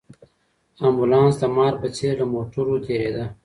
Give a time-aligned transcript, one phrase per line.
[0.85, 3.25] امبولانس د مار په څېر له موټرو تېرېده.